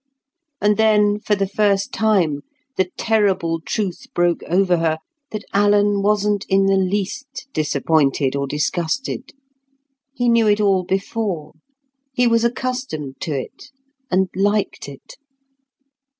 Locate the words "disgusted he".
8.47-10.27